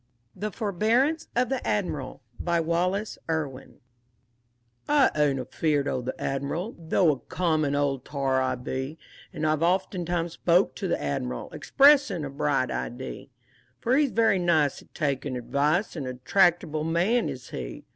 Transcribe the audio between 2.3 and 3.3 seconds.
BY WALLACE